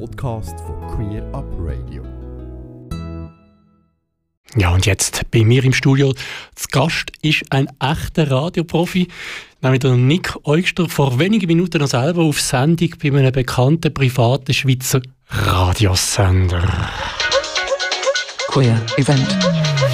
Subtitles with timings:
[0.00, 2.02] Podcast von Queer Up Radio.
[4.56, 6.12] Ja, und jetzt bei mir im Studio
[6.54, 9.08] zu Gast ist ein echter Radioprofi,
[9.62, 14.52] nämlich der Nick Eugster, vor wenigen Minuten noch selber auf Sendung bei einem bekannten privaten
[14.52, 16.90] Schweizer Radiosender.
[18.48, 19.93] Queer Event.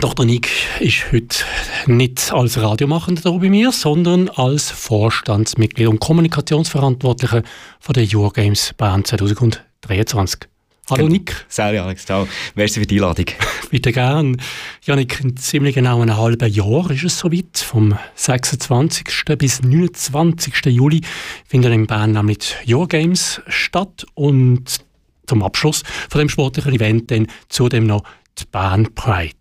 [0.00, 0.24] Dr.
[0.24, 1.44] Nick ist heute
[1.86, 7.42] nicht als Radiomachender da bei mir, sondern als Vorstandsmitglied und Kommunikationsverantwortlicher
[7.80, 10.42] von der Eurogames Bern 2023.
[10.88, 11.44] Hallo Nick.
[11.48, 12.28] Salut Alex, ciao.
[12.54, 13.26] Merci für die Einladung.
[13.70, 14.40] Bitte gern.
[14.84, 17.58] Janik, in ziemlich genau einem halben Jahr ist es soweit.
[17.58, 19.04] Vom 26.
[19.36, 20.66] bis 29.
[20.66, 21.00] Juli
[21.44, 24.78] finden in Bern nämlich die Eurogames statt und
[25.26, 28.04] zum Abschluss von dem sportlichen Event dann zudem noch
[28.38, 29.34] die Bern Pride.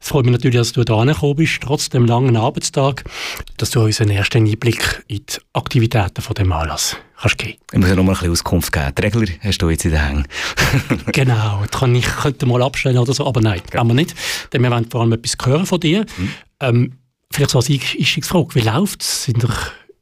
[0.00, 3.04] Es freut mich natürlich, dass du da gekommen bist, trotz dem langen Arbeitstag,
[3.56, 7.58] dass du uns einen ersten Einblick in die Aktivitäten von dem Anlass kannst geben.
[7.72, 8.92] Ich muss ja noch mal ein bisschen Auskunft geben.
[8.96, 10.28] Die Regler hast du jetzt in den Hängen.
[11.12, 14.14] genau, das kann ich könnte mal abstellen oder so, aber nein, kann man nicht.
[14.52, 16.06] Denn wir wollen vor allem etwas hören von dir.
[16.16, 16.32] Mhm.
[16.60, 16.92] Ähm,
[17.30, 19.24] vielleicht so als Einstiegsfrage, wie läuft es?
[19.24, 19.54] Sind wir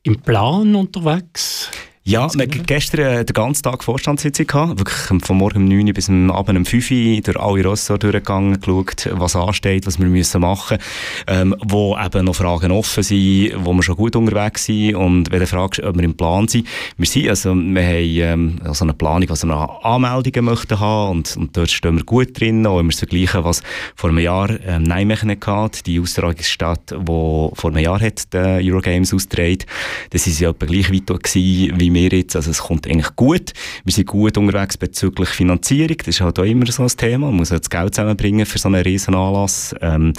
[0.02, 1.70] im Plan unterwegs?
[2.08, 4.78] Ja, wir hatten gestern äh, den ganzen Tag Vorstandssitzung gehabt.
[4.78, 8.00] Wirklich von morgen um 9 Uhr bis am Abend um 5 Uhr durch alle Ressorts
[8.00, 10.78] durchgegangen, geschaut, was ansteht, was wir müssen machen
[11.26, 15.40] ähm, wo eben noch Fragen offen sind, wo wir schon gut unterwegs sind und wenn
[15.40, 18.94] du fragst, ob wir im Plan sind, wir sind, also wir haben ähm, also eine
[18.94, 22.78] Planung, was wir noch Anmeldungen möchten haben und, und dort stehen wir gut drin, auch
[22.78, 23.62] wenn wir es vergleichen, was
[23.96, 29.12] vor einem Jahr ähm, Nijmegen hatte, die Austragungsstadt, die vor einem Jahr hat die Eurogames
[29.12, 29.66] ausgetragen,
[30.08, 32.36] das ist ja etwa gleich weit gewesen, wie wir jetzt.
[32.36, 33.52] Also es kommt eigentlich gut.
[33.84, 35.96] Wir sind gut unterwegs bezüglich Finanzierung.
[35.98, 37.26] Das ist halt auch immer so ein Thema.
[37.26, 39.74] Man muss halt das Geld zusammenbringen für so einen riesen Anlass.
[39.80, 40.12] Ähm,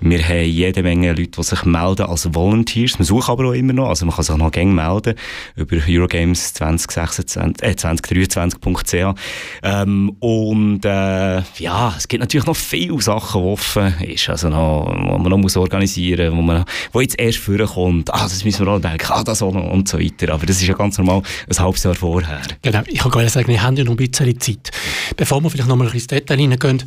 [0.00, 2.98] wir haben jede Menge Leute, die sich melden als Volunteers.
[2.98, 3.88] Man sucht aber auch immer noch.
[3.88, 5.14] Also man kann sich noch gerne melden
[5.56, 9.18] über Eurogames 2026, äh, 2023.ch.
[9.62, 14.28] Ähm, und äh, ja, es gibt natürlich noch viele Sachen, die offen ist.
[14.28, 18.24] Also noch, wo man noch muss organisieren muss, wo, man, wo jetzt erst vorkommt, ah,
[18.24, 20.32] das müssen wir auch denken, ah, das auch noch und so weiter.
[20.32, 22.42] Aber das ist ja ganz normal ein halbes Jahr vorher.
[22.62, 24.70] Genau, ich kann gerade sagen, wir haben ja noch ein bisschen Zeit.
[25.16, 26.82] Bevor wir vielleicht noch mal ins Detail hineingehen,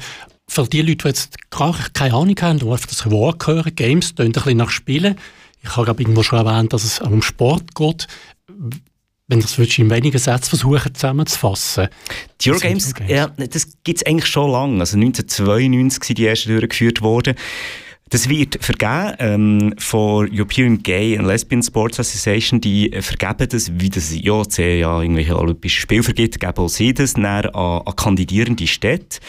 [0.49, 4.15] für die Leute, die jetzt gar keine Ahnung haben, die einfach das Wort hören, Games,
[4.15, 5.17] tönt ein bisschen nach Spielen.
[5.61, 8.07] Ich habe glaube irgendwo schon erwähnt, dass es um Sport geht.
[9.27, 11.89] Wenn das würdest in wenigen Sätzen versuchen zusammenzufassen.
[12.39, 14.79] Die Eurogames, ja, das gibt es eigentlich schon lange.
[14.79, 17.35] Also 1992 sind die ersten durchgeführt worden.
[18.09, 22.61] Das wird vergeben ähm, von European Gay and Lesbian Sports Association.
[22.61, 27.15] Die vergeben das, wie das IOC ja irgendwelche Olympische Spiele vergibt, geben auch sie das
[27.15, 29.19] an, an kandidierende Städte.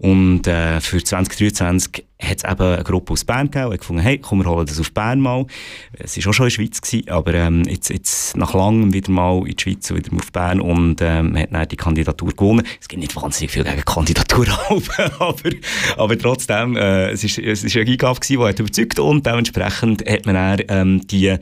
[0.00, 4.16] Und äh, für 2023 hat es eben eine Gruppe aus Bern gegeben, die gefunden hey,
[4.16, 5.44] komm, wir holen das auf Bern mal.
[5.92, 9.12] Es war auch schon in der Schweiz, gewesen, aber ähm, jetzt, jetzt nach langem wieder
[9.12, 12.66] mal in die Schweiz und wieder auf Bern und ähm, hat dann die Kandidatur gewonnen.
[12.80, 14.46] Es gibt nicht wahnsinnig viel gegen Kandidatur,
[15.18, 15.50] aber,
[15.98, 20.08] aber trotzdem, äh, es ist, es ist eine Eingabe gewesen, die hat überzeugt und dementsprechend
[20.08, 21.36] hat man dann ähm, die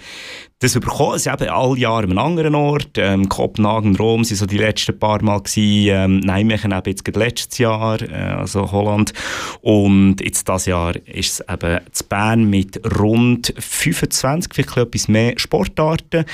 [0.60, 1.14] das bekommen.
[1.14, 2.90] Es eben alle Jahre an einem anderen Ort.
[2.96, 5.40] Ähm, Kopenhagen, Rom sind so die letzten paar Mal.
[5.56, 9.12] Ähm, Nijmegen eben jetzt letztes Jahr, äh, also Holland.
[9.60, 15.38] Und jetzt das Jahr ist es eben zu Bern mit rund 25, vielleicht etwas mehr
[15.38, 16.24] Sportarten.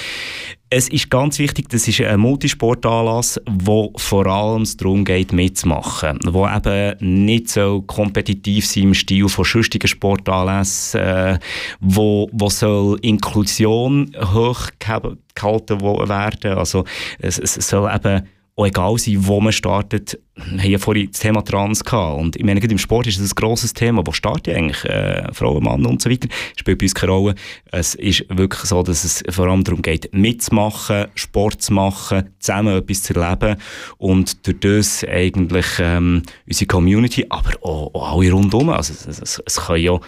[0.76, 6.18] Es ist ganz wichtig, das ist ein Multisportanlass, wo vor allem darum geht, mitzumachen.
[6.26, 11.38] Wo eben nicht so kompetitiv sein im Stil von sonstigen Sportanlässen, äh,
[11.78, 16.58] wo, wo soll Inklusion hochgehalten werden.
[16.58, 16.84] Also
[17.20, 21.20] es, es soll eben auch egal sein, wo man startet, wir haben ja vorhin das
[21.20, 22.20] Thema Trans gehabt.
[22.20, 24.06] Und ich meine, im Sport ist das ein grosses Thema.
[24.06, 24.84] Wo startet eigentlich?
[24.84, 26.28] Äh, Frauen, Mann und so weiter.
[26.56, 27.34] Spielt bei uns keine Rolle.
[27.72, 32.78] Es ist wirklich so, dass es vor allem darum geht, mitzumachen, Sport zu machen, zusammen
[32.78, 33.56] etwas zu erleben
[33.98, 38.70] und durch das eigentlich ähm, unsere Community, aber auch, auch alle rundherum.
[38.70, 39.98] Also es, es, es kann ja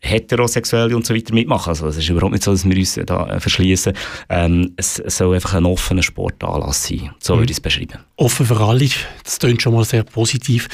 [0.00, 1.70] Heterosexuelle und so weiter mitmachen.
[1.70, 3.92] Also es ist überhaupt nicht so, dass wir uns da äh, verschließen.
[4.28, 7.10] Ähm, es, soll einfach ein offener Sportanlass sein.
[7.18, 7.40] So mhm.
[7.40, 7.98] würde ich es beschreiben.
[8.16, 8.88] Offen für alle,
[9.24, 10.68] das klingt schon mal sehr positiv.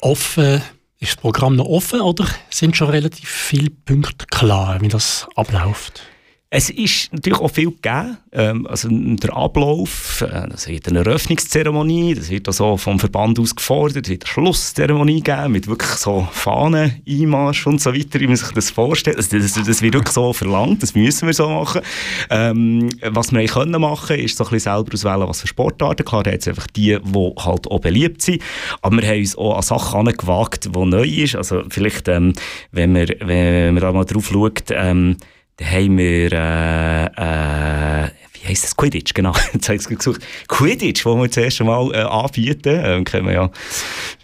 [0.00, 0.62] Offen,
[1.00, 6.02] ist das Programm noch offen oder sind schon relativ viele Punkte klar, wie das abläuft?
[6.56, 8.16] Es ist natürlich auch viel gegeben.
[8.30, 13.56] Ähm, also der Ablauf, äh, es wird eine Eröffnungszeremonie, das wird also vom Verband aus
[13.56, 18.28] gefordert, es wird eine Schlusszeremonie geben mit wirklich so Fahnen, Einmarsch und so weiter, wie
[18.28, 19.18] man sich das vorstellt.
[19.18, 21.80] Das, das, das wird wirklich so verlangt, das müssen wir so machen.
[22.30, 26.04] Ähm, was wir können machen, ist so ein bisschen selber auswählen, was für Sportarten.
[26.04, 28.40] Klar, da es einfach die, die halt auch beliebt sind,
[28.80, 31.34] aber wir haben uns auch an Sachen gewagt, die neu ist.
[31.34, 32.32] Also vielleicht, ähm,
[32.70, 35.16] wenn, wir, wenn man da mal drauf schaut, ähm,
[35.56, 37.10] dann haben wir, äh, äh,
[38.54, 38.76] heisst das?
[38.76, 39.32] Quidditch, genau.
[39.52, 40.22] Jetzt habe ich es gesucht.
[40.48, 42.80] Quidditch, wo wir das erste Mal äh, anbieten.
[42.82, 43.50] Ähm, kennen wir ja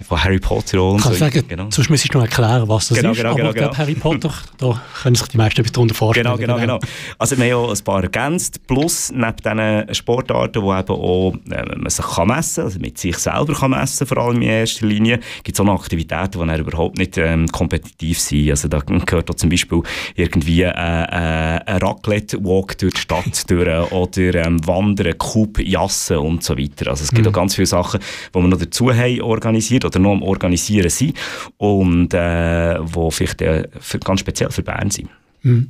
[0.06, 1.12] von Harry Potter und so.
[1.12, 1.68] Sagen, genau.
[1.70, 3.18] Sonst müsstest du noch erklären, was das genau, ist.
[3.18, 3.76] Genau, aber genau, genau.
[3.76, 6.36] Harry Potter, da können sich die meisten etwas darunter vorstellen.
[6.36, 6.78] Genau, genau, genau.
[7.18, 11.76] Also wir haben ja ein paar ergänzt, plus neben diesen Sportarten, wo eben auch äh,
[11.76, 14.86] man sich kann messen kann, also mit sich selber kann messen vor allem in erster
[14.86, 18.50] Linie, gibt es auch noch Aktivitäten, die dann überhaupt nicht ähm, kompetitiv sind.
[18.50, 19.82] Also da gehört auch zum Beispiel
[20.14, 26.44] irgendwie äh, äh, ein Raclette-Walk durch die Stadt durch, oder ähm, Wandern, Kub, Jassen und
[26.44, 26.90] so weiter.
[26.90, 27.28] Also es gibt mhm.
[27.28, 28.00] auch ganz viele Sachen,
[28.34, 31.16] die wir noch dazu haben organisiert oder noch am Organisieren sind
[31.58, 35.10] und äh, wo vielleicht äh, für, ganz speziell für Bern sind.
[35.42, 35.68] Mhm.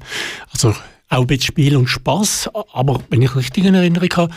[0.53, 0.75] Also
[1.09, 4.35] auch mit Spiel und Spaß, aber wenn ich richtig in Erinnerung habe,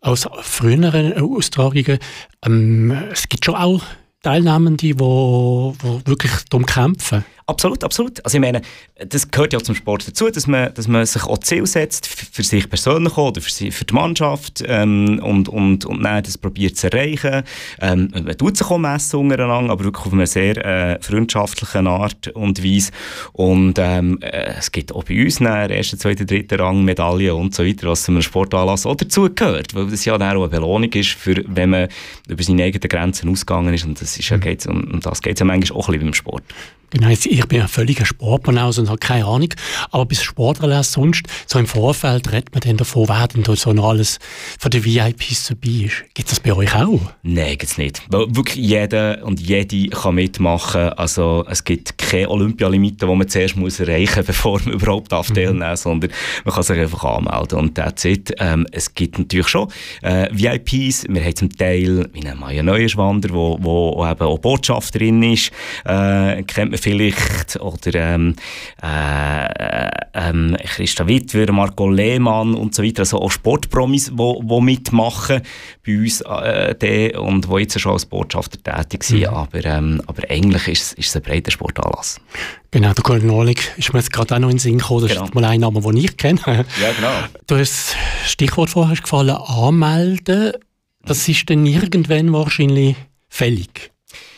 [0.00, 1.98] aus früheren Austragungen,
[2.44, 3.82] ähm, es gibt schon auch
[4.22, 7.24] Teilnehmende, die, die wirklich darum kämpfen.
[7.46, 8.24] Absolut, absolut.
[8.24, 8.62] Also ich meine,
[9.06, 12.42] das gehört ja zum Sport dazu, dass man, dass man sich auch Ziel setzt, für
[12.42, 16.76] sich persönlich oder für, sie, für die Mannschaft ähm, und, und, und dann das probiert
[16.76, 17.42] zu erreichen.
[17.80, 22.28] Ähm, man tut sich auch messen untereinander, aber wirklich auf eine sehr äh, freundschaftliche Art
[22.28, 22.92] und Weise.
[23.32, 27.54] Und ähm, äh, es gibt auch bei uns einen ersten, zweiten, dritten Rang Medaillen und
[27.54, 30.48] so weiter, was zu einem Sportanlass auch dazu gehört, weil das ja dann auch eine
[30.48, 31.88] Belohnung ist, für, wenn man
[32.28, 34.40] über seine eigenen Grenzen ausgegangen ist und das ist ja, mhm.
[34.42, 36.44] geht's, um, um das geht es ja manchmal auch ein bisschen beim Sport.
[36.92, 39.48] Genau, ich bin ein völliger Sportbanause und habe keine Ahnung.
[39.90, 43.72] Aber bis Sportanlass sonst, so im Vorfeld redet man dann davon, wer denn da so
[43.72, 44.18] noch alles
[44.58, 46.04] von den VIPs dabei ist.
[46.14, 47.00] Gibt es das bei euch auch?
[47.22, 48.02] Nein, gibt es nicht.
[48.10, 50.90] Weil wirklich jeder und jede kann mitmachen.
[50.90, 55.30] Also es gibt keine Olympialimite, die man zuerst muss erreichen muss, bevor man überhaupt darf
[55.30, 55.34] mhm.
[55.34, 56.10] teilnehmen darf, sondern
[56.44, 57.58] man kann sich einfach anmelden.
[57.58, 58.34] Und that's it.
[58.38, 59.68] Ähm, es gibt natürlich schon
[60.02, 61.06] äh, VIPs.
[61.08, 65.50] Wir haben zum Teil wie eine Maya Neuenschwander, wo, wo eben auch Botschafterin ist.
[65.86, 67.21] Äh, kennt man vielleicht,
[67.60, 68.34] oder ähm,
[68.82, 75.42] äh, ähm, Christa Wittwer, Marco Lehmann und so weiter, also auch Sportpromis, die mitmachen
[75.86, 79.26] bei uns äh, und die jetzt schon als Botschafter tätig sind, mhm.
[79.28, 82.20] aber, ähm, aber eigentlich ist, es ein breiter Sportanlass.
[82.70, 85.12] Genau, der Colin Nolik ist mir jetzt gerade auch noch in den Sinn gekommen, das
[85.12, 85.24] genau.
[85.24, 86.40] ist mal ein Name, den ich kenne.
[86.46, 87.12] Ja, genau.
[87.46, 90.52] Du hast das Stichwort vorher gefallen, anmelden,
[91.04, 92.96] das ist dann irgendwann wahrscheinlich
[93.28, 93.91] fällig.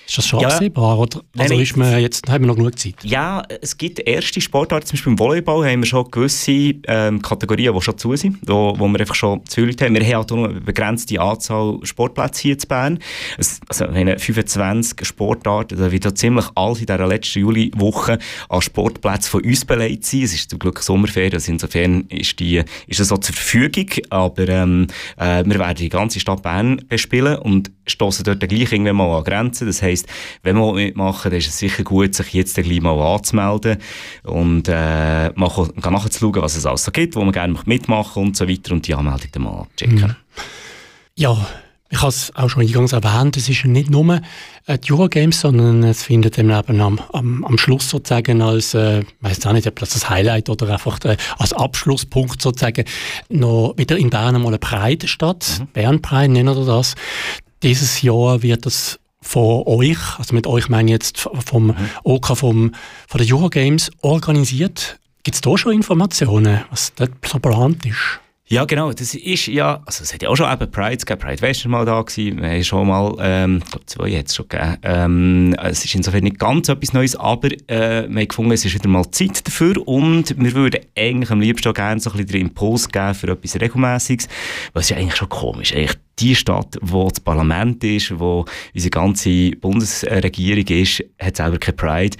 [0.06, 0.48] Ist das schon ja.
[0.48, 0.98] absehbar?
[0.98, 2.96] Oder, also nein, ist man jetzt, haben wir noch genug Zeit?
[3.02, 7.74] Ja, es gibt erste Sportarten, zum Beispiel im Volleyball haben wir schon gewisse ähm, Kategorien,
[7.74, 9.94] die schon zu sind, wo, wo wir einfach schon zu Leute haben.
[9.94, 12.98] Wir haben halt auch eine begrenzte Anzahl Sportplätze hier in Bern.
[13.38, 18.18] Es, also wir haben 25 Sportarten, da wird ziemlich alles in dieser letzten Juliwoche
[18.48, 20.22] an Sportplätzen von uns beleidigt sein.
[20.22, 24.48] Es ist zum Glück Sommerferien, also insofern ist, die, ist das so zur Verfügung, aber
[24.48, 24.86] ähm,
[25.16, 29.24] äh, wir werden die ganze Stadt Bern bespielen und stoßen dort gleich irgendwann mal an
[29.24, 29.66] Grenzen.
[29.66, 30.06] Das heisst,
[30.42, 33.78] wenn wir mitmachen, dann ist es sicher gut, sich jetzt gleich mal anzumelden
[34.24, 38.48] und äh, mal nachzuschauen, was es alles so gibt, wo man gerne mitmachen und so
[38.48, 39.96] weiter und die Anmeldung dann mal checken.
[39.96, 40.16] Mhm.
[41.16, 41.46] Ja,
[41.94, 44.20] ich habe es auch schon eingangs erwähnt, es ist nicht nur
[44.66, 49.06] äh, die Eurogames, sondern es findet eben am, am, am Schluss sozusagen als, äh, ich
[49.20, 52.84] weiß auch nicht, ob das das Highlight oder einfach äh, als Abschlusspunkt sozusagen
[53.28, 55.60] noch wieder in Bern mal eine Pride statt.
[55.60, 55.66] Mhm.
[55.68, 56.94] Bern Pride nennen wir das.
[57.64, 61.76] Dieses Jahr wird das von euch, also mit euch meine ich jetzt vom mhm.
[62.02, 62.74] OK, vom,
[63.08, 65.00] von den Eurogames organisiert.
[65.22, 68.20] Gibt es da schon Informationen, was dort so geplant ist?
[68.46, 68.92] Ja, genau.
[68.92, 71.18] Das ist ja, also es hat ja auch schon eben Pride gegeben.
[71.18, 72.42] Pride West mal da gewesen.
[72.42, 74.76] Wir haben schon mal, ähm, ich glaube zwei es schon gegeben.
[74.82, 78.74] Ähm, es ist insofern nicht ganz etwas Neues, aber äh, wir haben gefunden, es ist
[78.74, 82.32] wieder mal Zeit dafür und wir würden eigentlich am liebsten auch gerne so ein bisschen
[82.32, 84.28] den Impuls geben für etwas Regelmäßiges,
[84.74, 85.72] was ja eigentlich schon komisch.
[85.74, 88.44] Eigentlich die Stadt, wo das Parlament ist, wo
[88.74, 92.16] unsere ganze Bundesregierung ist, hat selber kein Pride.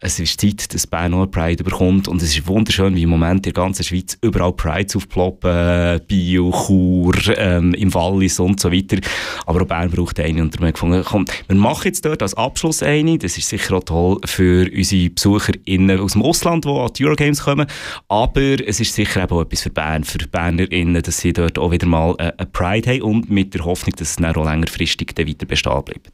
[0.00, 3.46] Es ist Zeit, dass Bern auch Pride bekommt und es ist wunderschön, wie im Moment
[3.46, 8.98] in der ganzen Schweiz überall Prides aufploppen, Bio, Chur, ähm, im Wallis und so weiter.
[9.44, 12.80] Aber auch Bern braucht eine und haben gefunden, komm, wir machen jetzt dort als Abschluss
[12.80, 17.04] eine, das ist sicher auch toll für unsere BesucherInnen aus dem Ausland, die an die
[17.04, 17.66] Eurogames kommen,
[18.06, 21.88] aber es ist sicher auch etwas für Bern, für BernerInnen, dass sie dort auch wieder
[21.88, 23.02] mal äh, eine Pride haben.
[23.02, 26.10] Und mit der Hoffnung, dass es dann auch längerfristig weiter bestehen bleibt.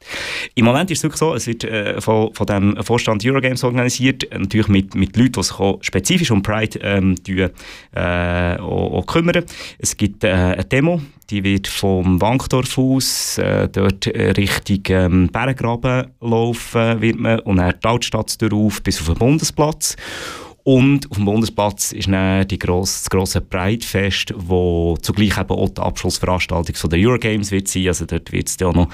[0.55, 4.27] Im Moment ist es wirklich so, es wird äh, von, von dem Vorstand Eurogames organisiert,
[4.37, 9.07] natürlich mit, mit Leuten, die sich auch spezifisch um Pride ähm, die, äh, auch, auch
[9.07, 9.45] kümmern.
[9.79, 11.01] Es gibt äh, eine Demo,
[11.31, 17.75] die wird vom Wankdorf aus äh, dort Richtung ähm, Berggraben laufen wird man, und dann
[17.83, 19.97] die Altstadt darauf bis auf den Bundesplatz.
[20.65, 25.69] Und auf dem Bundesplatz ist dann die grosse, das grosse Breitfest, wo zugleich eben auch
[25.69, 27.89] die Abschlussveranstaltung von der Eurogames wird sein.
[27.89, 28.89] Also dort wird es ja noch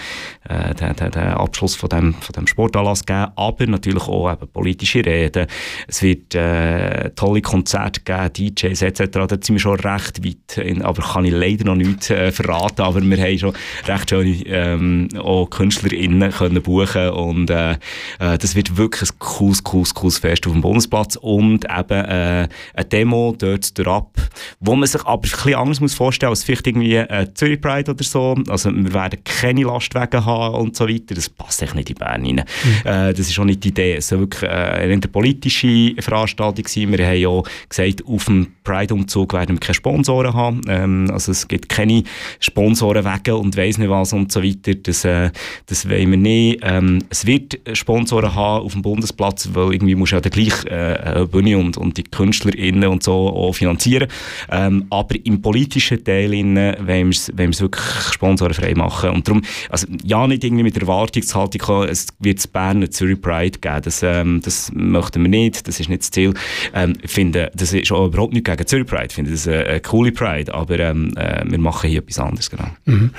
[0.49, 3.29] äh, den, den, den, Abschluss von dem, von dem Sportanlass geben.
[3.37, 5.47] Aber natürlich auch eben politische Reden.
[5.87, 9.03] Es wird äh, tolle Konzerte geben, DJs etc.
[9.13, 10.59] Da sind wir schon recht weit.
[10.59, 12.83] In, aber kann ich leider noch nicht äh, verraten.
[12.83, 13.55] Aber wir haben schon
[13.87, 17.73] recht schöne ähm, auch KünstlerInnen können buchen und äh,
[18.19, 21.15] äh, das wird wirklich ein cooles, cooles, cooles Fest auf dem Bundesplatz.
[21.15, 24.13] Und und eben äh, eine Demo dort durchab,
[24.61, 27.91] wo man sich aber ein bisschen anders muss vorstellen als vielleicht irgendwie äh, Zürich Pride
[27.91, 28.37] oder so.
[28.49, 31.15] Also wir werden keine Lastwagen haben und so weiter.
[31.15, 32.45] Das passt echt nicht in Bern rein.
[32.45, 32.91] Mhm.
[32.91, 33.95] Äh, das ist auch nicht die Idee.
[33.95, 36.93] Es soll wirklich äh, eine politische Veranstaltung sein.
[36.93, 40.61] Wir haben ja gesagt, auf dem Pride-Umzug werden wir keine Sponsoren haben.
[40.69, 42.05] Ähm, also es gibt keine
[42.39, 44.75] Sponsorenwege und weiss nicht was und so weiter.
[44.75, 45.31] Das, äh,
[45.67, 46.61] das wollen wir nicht.
[46.63, 51.27] Ähm, es wird Sponsoren haben auf dem Bundesplatz, weil irgendwie muss ja der gleich äh,
[51.31, 54.07] Bühne und, und die KünstlerInnen und so auch finanzieren.
[54.51, 59.11] Ähm, aber im politischen Teil innen wollen wir es wirklich sponsorenfrei machen.
[59.11, 63.59] Und darum, also ja, nicht irgendwie mit Erwartungshaltung kommen, es wird es Berner Zürich Pride
[63.59, 63.83] geben.
[63.83, 66.35] Das, ähm, das möchten wir nicht, das ist nicht das Ziel.
[66.73, 69.07] Ähm, ich finde, das ist auch überhaupt nicht gegen Zürich Pride.
[69.07, 72.51] Ich finde das eine, eine coole Pride, aber ähm, äh, wir machen hier etwas anderes,
[72.51, 72.69] genau.
[72.85, 73.11] Mhm.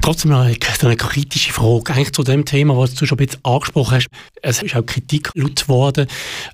[0.00, 0.56] Trotzdem noch eine,
[0.96, 4.08] kritische Frage eigentlich zu dem Thema, was du schon ein bisschen angesprochen hast.
[4.40, 6.06] Es ist auch Kritik laut geworden,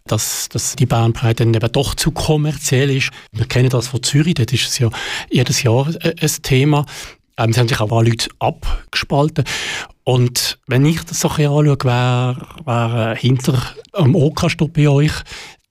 [0.06, 3.10] dass, dass die Bahnbreite dann eben doch zu kommerziell ist.
[3.32, 4.90] Wir kennen das von Zürich, dort ist es ja
[5.30, 6.86] jedes Jahr ein Thema.
[7.36, 9.44] Ähm, es haben sich auch ein Leute abgespalten.
[10.04, 13.60] Und wenn ich das so ein anschaue, wer, wer äh, hinter
[13.98, 15.12] dem OK steht bei euch,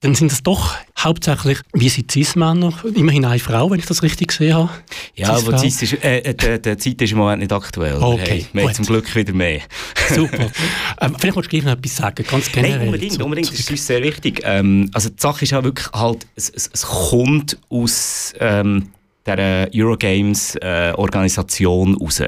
[0.00, 4.28] dann sind es doch hauptsächlich, wie sind Cis-Männer, immerhin eine Frau, wenn ich das richtig
[4.28, 4.68] gesehen habe.
[5.14, 7.96] Ja, aber Cis ist, äh, äh, der, der Zeit ist im Moment nicht aktuell.
[7.96, 9.62] Okay, haben zum Glück wieder mehr.
[10.14, 10.50] Super.
[11.00, 12.76] ähm, vielleicht willst du gleich noch etwas sagen, ganz generell.
[12.78, 14.42] Nein, unbedingt, unbedingt, das ist uns sehr wichtig.
[14.44, 18.32] Ähm, also die Sache ist ja wirklich halt, es, es, es kommt aus...
[18.38, 18.90] Ähm,
[19.26, 22.22] der Eurogames-Organisation äh, raus.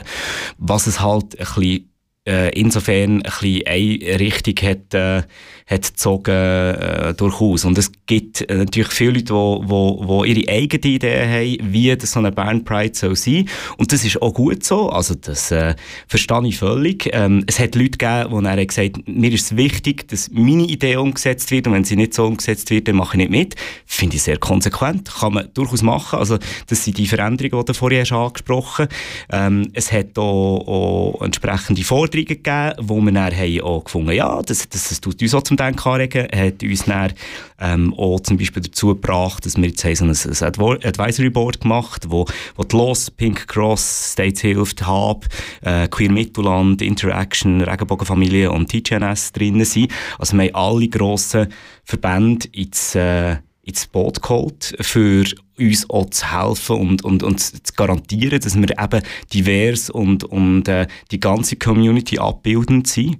[0.59, 1.89] Was es halt ein bisschen
[2.29, 5.23] äh, insofern ein bisschen eine Richtung hat, äh,
[5.67, 7.65] hat gezogen, äh, durchaus.
[7.65, 11.73] Und es gibt äh, natürlich viele Leute, die wo, wo, wo ihre eigene Idee haben,
[11.73, 13.49] wie das so eine Band Pride soll sein.
[13.79, 14.91] Und das ist auch gut so.
[14.91, 15.75] Also das äh,
[16.07, 17.09] verstehe ich völlig.
[17.13, 20.65] Ähm, es hat Leute gegeben, die dann gesagt haben, mir ist es wichtig, dass meine
[20.65, 23.55] Idee umgesetzt wird und wenn sie nicht so umgesetzt wird, dann mache ich nicht mit.
[23.87, 25.11] Finde ich sehr konsequent.
[25.11, 26.19] Kann man durchaus machen.
[26.19, 28.89] Also das sind die Veränderungen, die du vorher hast angesprochen
[29.31, 34.41] ähm, Es hat auch, auch entsprechende Forderungen gegeben, wo wir dann haben auch gefunden ja,
[34.43, 37.13] das, das, das tut uns auch zum Denken anregen, hat uns dann
[37.61, 41.61] ähm, auch zum Beispiel dazu gebracht, dass wir jetzt haben so ein, ein Advisory Board
[41.61, 45.27] gemacht, wo, wo die LOS, Pink Cross, States Hilft, HAB,
[45.63, 49.93] äh, Queer Mittelland, Interaction, Regenbogenfamilie und TGNS drinnen sind.
[50.19, 51.49] Also wir haben alle grossen
[51.85, 53.37] Verbände ins, äh,
[53.69, 55.25] ins Boot geholt, für
[55.59, 60.67] uns auch zu helfen und, und, und zu garantieren, dass wir eben divers und, und
[60.69, 63.19] äh, die ganze Community abbildend sind.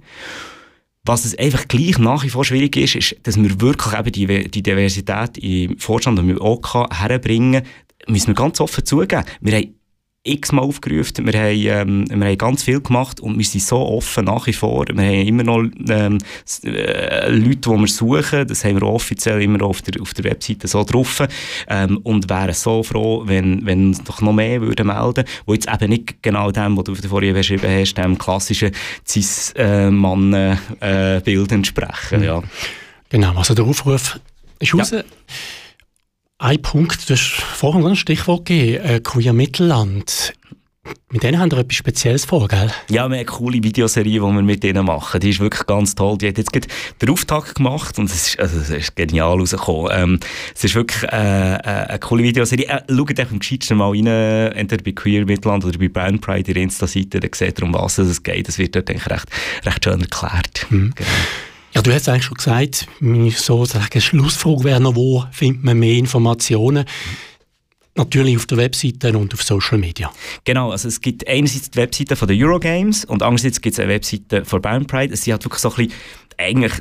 [1.05, 4.49] Was es einfach gleich nach wie vor schwierig ist, ist, dass wir wirklich eben die,
[4.49, 7.63] die Diversität im Vorstand und im OK herbringen,
[8.07, 9.23] müssen wir ganz offen zugeben.
[9.41, 9.78] Wir haben
[10.23, 14.25] x-mal aufgerufen, wir haben, ähm, wir haben ganz viel gemacht und wir sind so offen
[14.25, 14.85] nach wie vor.
[14.87, 16.17] Wir haben immer noch ähm,
[16.63, 20.67] äh, Leute, die wir suchen, das haben wir offiziell immer auf der, auf der Webseite
[20.67, 21.23] so drauf
[21.69, 25.89] ähm, und wären so froh, wenn, wenn doch noch mehr würden melden, wo jetzt eben
[25.89, 28.71] nicht genau dem, was du vorhin beschrieben hast, dem klassischen
[29.07, 32.19] Cis-Mann-Bild äh, entsprechen.
[32.19, 32.25] Mhm.
[32.25, 32.43] Ja.
[33.09, 34.19] Genau, also der Aufruf
[34.59, 34.91] ist raus.
[34.91, 35.03] Ja.
[36.41, 40.33] Ein Punkt, du hast vorhin ein Stichwort gegeben, äh, Queer Mittelland.
[41.11, 42.71] Mit denen haben wir etwas Spezielles vor, gell?
[42.87, 45.19] Ja, wir haben eine coole Videoserie, die wir mit denen machen.
[45.19, 46.17] Die ist wirklich ganz toll.
[46.17, 46.69] Die hat jetzt gerade
[47.01, 49.91] den Auftakt gemacht und es ist, also, es ist genial rausgekommen.
[49.93, 50.19] Ähm,
[50.55, 52.67] es ist wirklich äh, äh, eine coole Videoserie.
[52.67, 56.53] Äh, schaut euch am gescheitsten mal rein, entweder bei Queer Mittelland oder bei Brand Pride,
[56.53, 58.47] der Insta-Seite, dann seht ihr, um was es geht.
[58.47, 59.27] Das wird dort eigentlich recht,
[59.65, 60.67] recht schön erklärt.
[60.69, 60.93] Mhm.
[60.95, 61.09] Genau.
[61.79, 65.95] Ja, du hast eigentlich schon gesagt, meine sozusagen Schlussfrage wäre noch, wo findet man mehr
[65.95, 66.83] Informationen?
[67.95, 70.11] Natürlich auf der Webseite und auf Social Media.
[70.43, 73.93] Genau, also es gibt einerseits die Webseite von der Eurogames und andererseits gibt es eine
[73.93, 75.15] Webseite von Bandpride.
[75.15, 75.93] Sie hat wirklich so ein bisschen,
[76.37, 76.73] eigentlich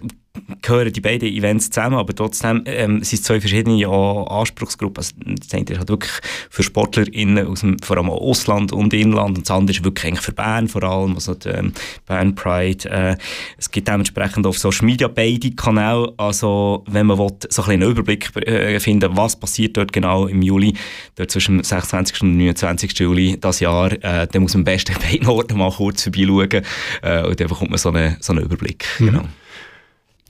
[0.63, 4.99] gehören die beiden Events zusammen, aber trotzdem ähm, sind es zwei verschiedene Anspruchsgruppen.
[4.99, 6.13] Also, das eine ist halt wirklich
[6.51, 10.25] für SportlerInnen aus dem, vor allem Ausland und Inland und das andere ist wirklich eigentlich
[10.25, 11.73] für Bern vor allem, also die, ähm,
[12.07, 12.89] Bern Pride.
[12.89, 13.17] Äh,
[13.57, 17.91] es gibt dementsprechend auf Social Media beide Kanäle, also wenn man will, so ein einen
[17.91, 20.75] Überblick äh, finden, was passiert dort genau im Juli,
[21.17, 22.23] dort zwischen dem 26.
[22.23, 22.99] und 29.
[22.99, 26.65] Juli das Jahr, äh, dann muss man am besten beiden Orten mal kurz vorbeischauen
[27.03, 28.85] äh, und dann bekommt man so einen, so einen Überblick.
[28.99, 29.07] Mhm.
[29.07, 29.23] Genau.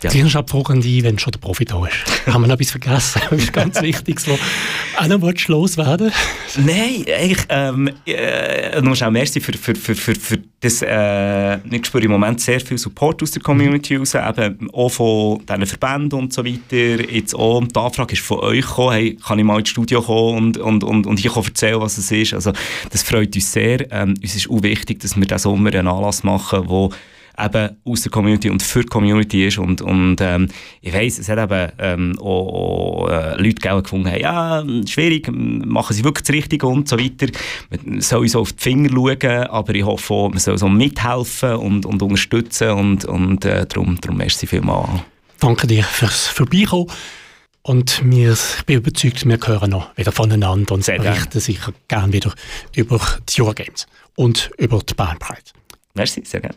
[0.00, 0.10] Ja.
[0.10, 2.26] Zuerst abfragen die, wenn schon der Profi da ist.
[2.26, 3.20] Haben wir noch etwas vergessen?
[3.30, 4.20] Das ist ganz wichtig.
[4.20, 4.38] So.
[4.96, 6.12] Auch noch willst du loswerden?
[6.56, 11.86] Nein, eigentlich, ähm, äh, nur auch merci für, für, für, für, für das, äh, ich
[11.86, 16.16] spüre im Moment sehr viel Support aus der Community raus, eben auch von diesen Verbänden
[16.16, 17.10] und so weiter.
[17.10, 20.36] Jetzt auch, die Anfrage ist von euch gekommen, hey, kann ich mal ins Studio kommen
[20.36, 22.34] und, und, und, und ich kann erzählen, was es ist.
[22.34, 22.52] Also,
[22.90, 23.90] das freut uns sehr.
[23.92, 26.90] Ähm, uns ist auch wichtig, dass wir diesen Sommer einen Anlass machen, wo
[27.38, 29.58] eben aus der Community und für die Community ist.
[29.58, 30.48] Und, und ähm,
[30.80, 35.28] ich weiss, es hat eben ähm, auch, auch äh, Leute gegeben, gefunden haben, ja, schwierig,
[35.32, 37.26] machen sie wirklich das Richtige und so weiter.
[37.84, 41.54] Man soll uns auf die Finger schauen, aber ich hoffe auch, man soll so mithelfen
[41.54, 44.88] und, und unterstützen und, und äh, darum, darum merci vielmals.
[45.40, 46.86] Danke dir fürs Vorbeikommen.
[47.62, 51.40] Und wir, ich bin überzeugt, wir hören noch wieder voneinander und Sehr berichten gern.
[51.40, 52.32] sicher gerne wieder
[52.74, 55.52] über die Eurogames und über die Bandbreite.
[55.94, 56.56] Merci, sehr gerne.